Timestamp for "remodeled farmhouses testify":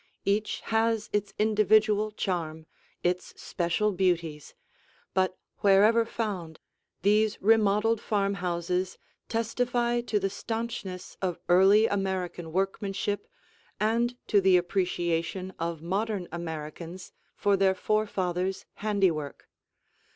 7.39-10.01